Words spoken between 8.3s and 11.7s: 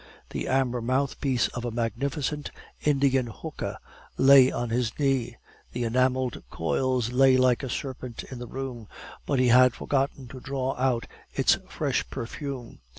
the room, but he had forgotten to draw out its